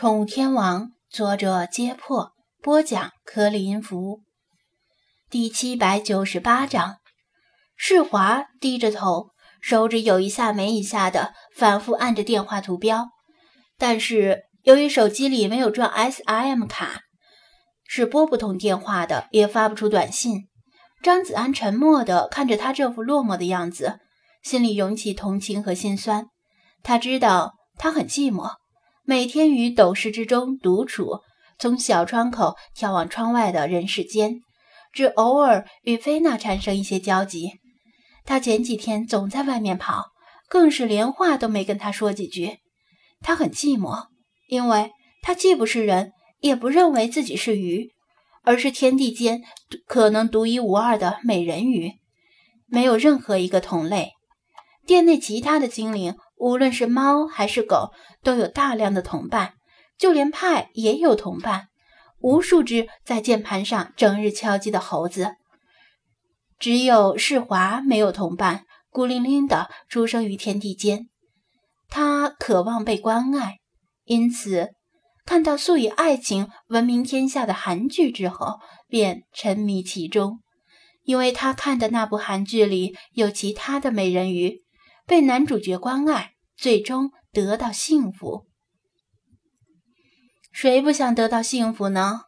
[0.00, 2.30] 宠物天王，作者：揭破，
[2.62, 4.20] 播讲：颗粒音符。
[5.28, 6.98] 第七百九十八章，
[7.76, 9.30] 世华低着头，
[9.60, 13.08] 手指有一下没一下的反复按着电话图标，
[13.76, 17.00] 但是由于手机里没有装 SIM 卡，
[17.84, 20.46] 是拨不通电话的，也发不出短信。
[21.02, 23.98] 张子安沉默地看着他这副落寞的样子，
[24.44, 26.28] 心里涌起同情和心酸。
[26.84, 28.58] 他知道他很寂寞，
[29.08, 31.20] 每天于斗室之中独处，
[31.58, 34.42] 从小窗口眺望窗外的人世间，
[34.92, 37.52] 只偶尔与菲娜产生一些交集。
[38.26, 40.08] 他前几天总在外面跑，
[40.46, 42.58] 更是连话都没跟他说几句。
[43.22, 44.08] 他很寂寞，
[44.46, 44.90] 因为
[45.22, 47.88] 他既不是人，也不认为自己是鱼。
[48.42, 49.42] 而是天地间
[49.86, 51.94] 可能独一无二的美人鱼，
[52.66, 54.12] 没有任何一个同类。
[54.86, 57.92] 店内其他的精灵，无论是猫还是狗，
[58.22, 59.54] 都有大量的同伴，
[59.98, 61.68] 就连派也有同伴，
[62.20, 65.36] 无数只在键盘上整日敲击的猴子。
[66.58, 71.08] 只有世华没有同伴，孤零零的出生于天地间。
[71.88, 73.58] 他渴望被关爱，
[74.04, 74.70] 因此。
[75.24, 80.40] 看到素以爱情闻名天下的韩剧之后，便沉迷其中，
[81.02, 84.62] 因为他看的那部韩剧里有其他的美人鱼，
[85.08, 88.46] 被男主角关爱，最终得到幸福。
[90.52, 92.24] 谁不想得到幸福呢？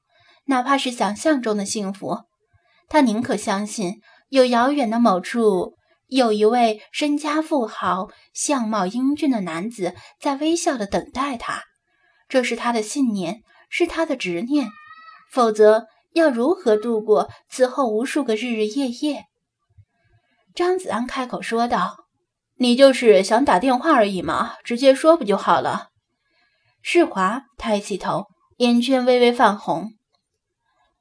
[0.47, 2.21] 哪怕是想象中的幸福，
[2.89, 4.01] 他宁可相信
[4.31, 5.75] 有遥远的某处，
[6.07, 11.65] 有一位身家富豪、相貌英俊的男子在微笑的等待他。
[12.31, 14.71] 这是他的信念，是他的执念，
[15.31, 19.27] 否则要如何度过此后无数个日日夜夜？
[20.55, 22.07] 张子安开口说道
[22.63, 25.89] ：“你就是想打电话而已嘛，直接说不就好了？”
[26.85, 28.27] 世华抬起头，
[28.59, 29.93] 眼圈微微泛红：“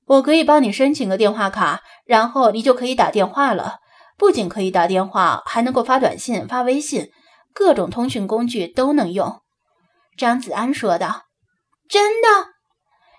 [0.08, 3.80] 我可以帮你申请个电话卡，然后你就可以打电话了。
[4.18, 7.12] 不仅可以打电话，还能够发短信、发微信，
[7.54, 9.42] 各种通讯工具都能用。”
[10.18, 11.24] 张子安说道
[11.90, 12.28] ：“真的？”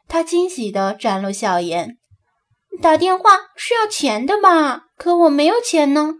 [0.09, 1.99] 他惊喜地展露笑颜。
[2.81, 4.85] “打电话是要钱的吧？
[4.97, 6.15] 可我没有钱呢。”“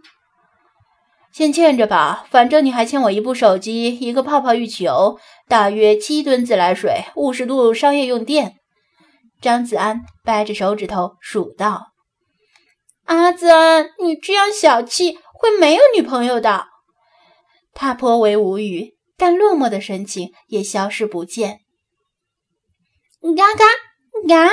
[1.33, 8.55] 先欠着吧，反正你还欠我一部手机、一个泡泡浴球、大约七吨自来水、五十度商业用电。”
[9.41, 11.93] 张子安掰着手指头数道。
[13.05, 16.67] “阿子安，你这样小气，会没有女朋友的。”
[17.73, 18.97] 他颇为无语。
[19.17, 21.59] 但落寞的神情也消失不见。
[23.21, 23.65] 嘎嘎
[24.27, 24.51] 嘎！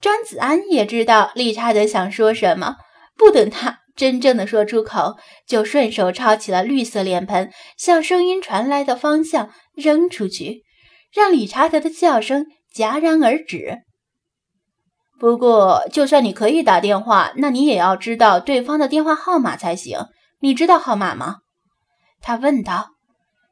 [0.00, 2.76] 张子安也知道理查德想说什么，
[3.16, 10.62] 不等他真正的说出口，就顺手抄起了绿色脸盆，向声音传来的方向扔出去，
[11.12, 13.78] 让理查德的叫声戛然而止。
[15.18, 19.98] 不过，就算你可以打电话，那你也要知道对方的电话号码才行。
[20.40, 21.38] 你知道号码吗？
[22.20, 22.90] 他问道。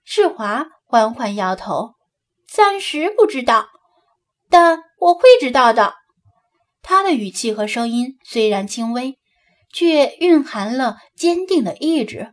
[0.04, 1.94] 世华缓缓摇头，
[2.48, 3.66] 暂时不知道，
[4.48, 5.94] 但我会知道的。
[6.80, 9.18] 他的语气和声音虽然轻微，
[9.76, 12.32] 却蕴含了坚定的意志。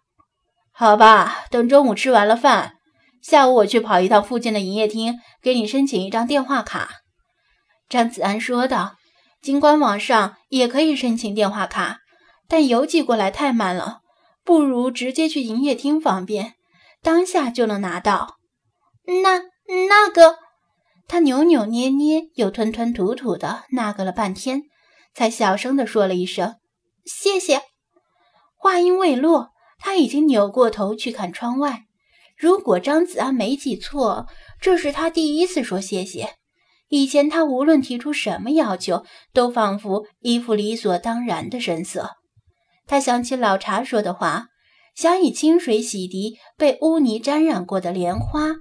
[0.72, 2.76] 好吧，等中午吃完了饭，
[3.22, 7.02] 下午我去跑一趟附近的营业厅，给你申请一张电话卡。”
[7.90, 8.96] 张子安说道。
[9.42, 12.00] 尽管网上也可以申请电话卡，
[12.48, 14.00] 但邮寄过来太慢了，
[14.46, 16.54] 不如直接去营业厅方便。
[17.02, 18.38] 当下就能拿到，
[19.22, 19.40] 那
[19.90, 20.38] 那个，
[21.10, 24.62] 他扭扭捏捏又吞吞吐吐的那个了半天，
[25.14, 26.56] 才小声的说了一声
[27.06, 27.62] “谢谢”。
[28.58, 31.84] 话音未落，他已经扭过头去看窗外。
[32.38, 34.28] 如果张子安没记错，
[34.60, 36.36] 这是他第一次说谢谢。
[36.90, 42.12] 以前他无论提出什么要求，都仿佛一副理所当然的神色。
[42.86, 44.48] 他想起老茶说的话。
[44.96, 48.58] 想以清水洗涤被污泥沾染过的莲花，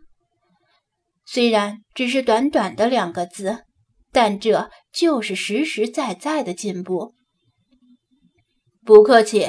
[1.27, 3.65] 虽然只是短短的两个字，
[4.12, 7.12] 但这就是实实在在的进步。
[8.84, 9.49] 不客气，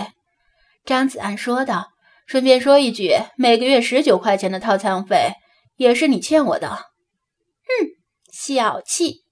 [0.85, 1.89] 张子安说道。
[2.25, 5.33] 顺便说一句，每个月十九块钱的套餐费
[5.75, 6.69] 也是你欠我的。
[6.69, 7.89] 哼，
[8.31, 9.25] 小气！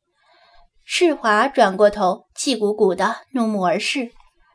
[0.83, 4.11] 世华转过头，气鼓鼓的怒目而视。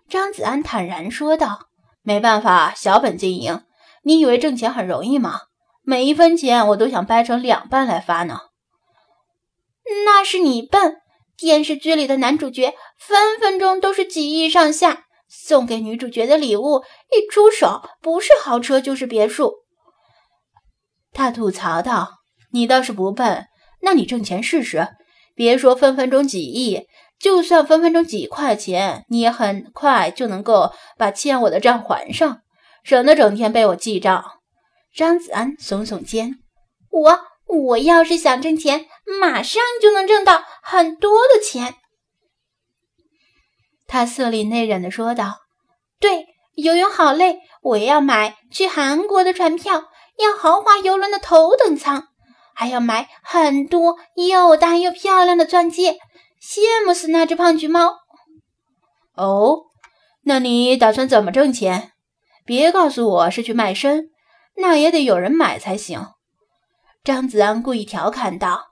[0.08, 1.68] 张子安坦然说道。
[2.02, 3.64] 没办法，小本经营。
[4.02, 5.40] 你以为挣钱很容易吗？
[5.82, 8.40] 每一分钱我都想掰成两半来发呢。
[10.04, 10.98] 那是你笨。
[11.36, 19.54] 电视剧里的男主角分分钟都是几亿上下，送给女主角的礼物一出手，不是豪车就是别墅。
[21.12, 22.20] 他吐槽道
[22.52, 23.46] ：“你倒是不笨，
[23.82, 24.88] 那你挣钱试试。
[25.34, 26.86] 别说分分钟几亿，
[27.18, 32.40] 就算分分钟几块钱，你也很快就能够把欠我的账还上，
[32.84, 34.24] 省得整天被我记账。
[34.94, 36.38] 张子安耸耸肩
[36.90, 38.86] ：“我我要是想挣钱，
[39.20, 41.74] 马上就能挣到很多的钱。”
[43.86, 45.40] 他色厉内荏地说道
[46.00, 49.84] ：“对，游泳好累，我要买去韩国的船票，
[50.18, 52.08] 要豪华游轮的头等舱。”
[52.58, 55.98] 还要买很多又大又漂亮的钻戒，
[56.40, 57.98] 羡慕死那只胖橘猫。
[59.14, 59.64] 哦，
[60.22, 61.92] 那你打算怎么挣钱？
[62.46, 64.08] 别告诉我是去卖身，
[64.56, 66.06] 那也得有人买才行。
[67.04, 68.68] 张子安故意调侃道：“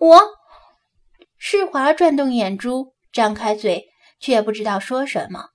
[0.00, 0.20] 我。”
[1.36, 3.88] 世华转动眼珠，张开嘴，
[4.20, 5.46] 却不知道说什么。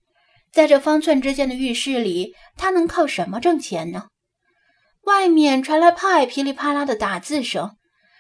[0.51, 4.07] 在这方寸之间的浴室里，他能靠什么挣钱呢？
[5.03, 7.75] 外面传来派噼里啪啦的打字声。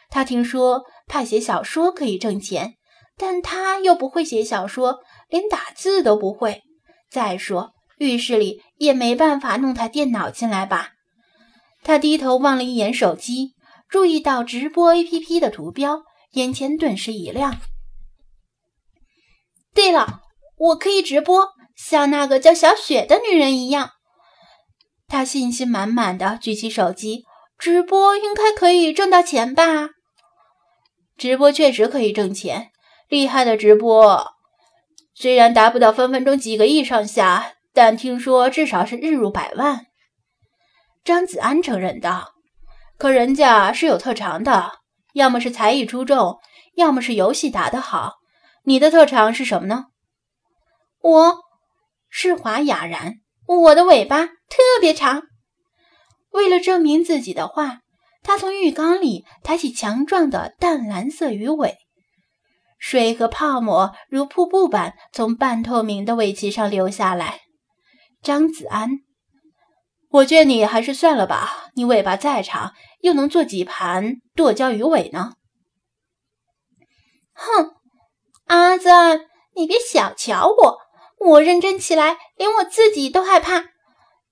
[0.09, 2.73] 他听说派写小说可以挣钱，
[3.17, 4.99] 但他又不会写小说，
[5.29, 6.63] 连打字都不会。
[7.09, 10.89] 再说浴室里也没办法弄台电脑进来吧？
[11.83, 13.53] 他低头望了一眼手机，
[13.87, 16.01] 注意到直播 APP 的图标，
[16.31, 17.61] 眼前顿时一亮。
[19.75, 20.22] 对了，
[20.55, 23.91] 我可以直播，像那个叫小雪的女人一样。
[25.07, 27.23] 他信心满满的举起手机，
[27.57, 29.89] 直播应该可以挣到钱吧？
[31.17, 32.71] 直播确实可以挣钱，
[33.07, 34.33] 厉害的直播
[35.13, 39.85] 虽然达不到分分钟几个亿上下，但听说至少是日入百万。
[41.03, 42.31] 张子安承认道
[42.97, 44.71] ：“可人家是有特长的，
[45.13, 46.39] 要么是才艺出众，
[46.75, 48.13] 要么是游戏打得好。
[48.63, 49.87] 你的特长是什么呢？”
[51.03, 51.35] 我，
[52.09, 53.15] 世华哑然。
[53.45, 55.23] 我的尾巴特别长。
[56.31, 57.81] 为了证明自己的话，
[58.23, 61.77] 他从浴缸里抬起强壮的淡蓝色鱼尾，
[62.79, 67.41] 水和泡沫如瀑布般从半透明的尾鳍上流下来。
[68.21, 68.91] 张子安，
[70.09, 71.69] 我劝你还是算了吧。
[71.75, 72.71] 你尾巴再长，
[73.01, 75.33] 又能做几盘剁椒鱼尾呢？
[77.33, 77.75] 哼，
[78.45, 79.25] 阿赞，
[79.55, 80.82] 你别小瞧我。
[81.25, 83.65] 我认真起来，连我自己都害怕。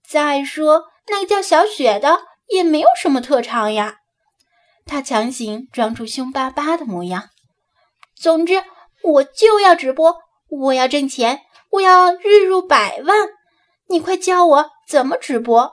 [0.07, 3.97] 再说，那个叫小雪的也没有什么特长呀。
[4.85, 7.29] 他强行装出凶巴巴的模样。
[8.15, 8.63] 总之，
[9.03, 10.15] 我就要直播，
[10.49, 11.41] 我要挣钱，
[11.71, 13.29] 我要日入百万。
[13.87, 15.71] 你快教我怎么直播！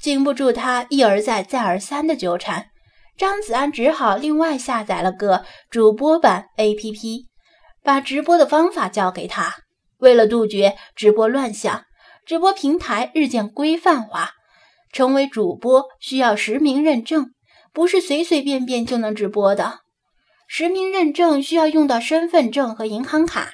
[0.00, 2.70] 经不住他一而再、再而三的纠缠，
[3.18, 7.29] 张子安只好另外下载了个主播版 APP。
[7.82, 9.56] 把直播的方法教给他。
[9.98, 11.84] 为了杜绝直播乱象，
[12.24, 14.32] 直播平台日渐规范化。
[14.92, 17.32] 成为主播需要实名认证，
[17.72, 19.80] 不是随随便便就能直播的。
[20.48, 23.52] 实名认证需要用到身份证和银行卡。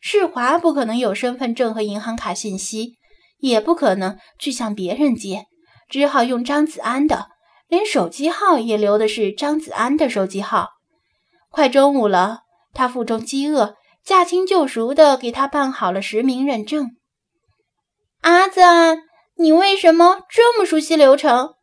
[0.00, 2.98] 世华不可能有身份证和银行卡信息，
[3.38, 5.46] 也不可能去向别人借，
[5.88, 7.28] 只好用张子安的，
[7.68, 10.68] 连手机号也留的是张子安的手机号。
[11.48, 12.40] 快中午了。
[12.76, 13.74] 他腹中饥饿，
[14.04, 16.90] 驾轻就熟地给他办好了实名认证。
[18.20, 18.60] 阿子，
[19.38, 21.54] 你为什么这么熟悉流程？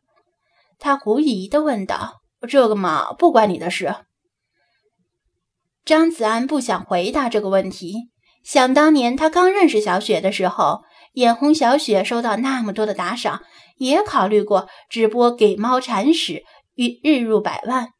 [0.80, 2.20] 他狐疑地问道。
[2.46, 3.94] 这个嘛，不关你的事。
[5.84, 8.10] 张子安不想回答这个问题。
[8.42, 10.82] 想当年他刚认识小雪的时候，
[11.14, 13.40] 眼红小雪收到那么多的打赏，
[13.78, 16.42] 也考虑过直播给猫铲屎，
[16.74, 17.90] 日日入百万，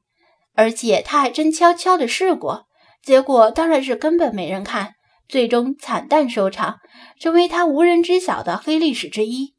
[0.54, 2.66] 而且他还真悄悄地试过。
[3.04, 4.94] 结果当然是根本没人看，
[5.28, 6.78] 最终惨淡收场，
[7.20, 9.54] 成为他无人知晓的黑历史之一。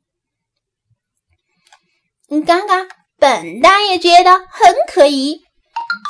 [2.46, 2.88] 刚刚
[3.18, 5.42] 本大爷觉得很可疑。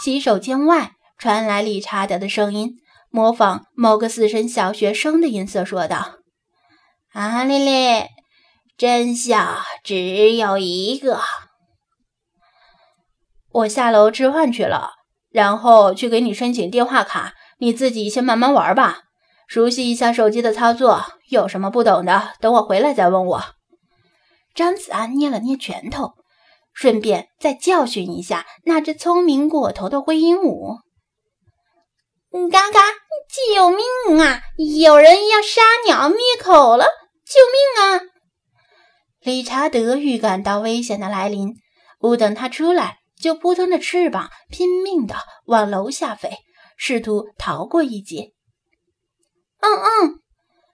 [0.02, 2.78] 洗手间外传来理查德的声音，
[3.10, 6.20] 模仿某个死神小学生的音色说道
[7.12, 8.06] ：“啊，丽丽，
[8.78, 11.22] 真相只有一个。
[13.52, 14.92] 我下楼吃饭去了。”
[15.36, 19.00] 然后去给你申请电话卡，你自己先慢慢玩吧，
[19.50, 21.04] 熟悉一下手机的操作。
[21.28, 23.44] 有什么不懂的，等我回来再问我。
[24.54, 26.14] 张子安捏了捏拳头，
[26.72, 30.78] 顺便再教训一下那只聪明过头的灰鹦鹉。
[32.50, 32.80] 嘎嘎，
[33.54, 34.40] 救命啊！
[34.82, 36.86] 有人要杀鸟灭口了！
[37.26, 38.02] 救命啊！
[39.20, 41.56] 理查德预感到危险的来临，
[42.00, 43.00] 不等他出来。
[43.26, 45.16] 就扑腾着翅膀，拼命地
[45.46, 46.30] 往楼下飞，
[46.78, 48.34] 试图逃过一劫。
[49.62, 50.20] 嗯嗯，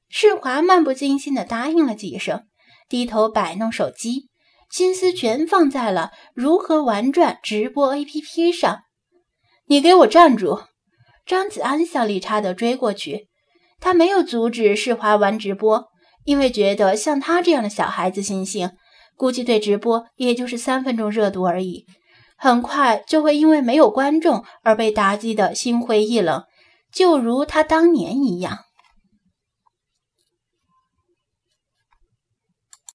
[0.10, 2.43] 世华漫不经心地答应了几声，
[2.89, 4.27] 低头摆弄手机，
[4.70, 8.81] 心思全放在了如何玩转直播 APP 上。
[9.67, 10.62] 你给我站住！
[11.25, 13.29] 张子安向理查德追过去，
[13.79, 15.86] 他没有阻止世华玩直播，
[16.25, 18.72] 因为觉得像他这样的小孩子心性，
[19.15, 21.86] 估计对直播也就是三分钟热度而已，
[22.43, 26.43] 很快就会因为没有观众而被打击的心灰意冷，
[26.91, 28.57] 就如他当年一样。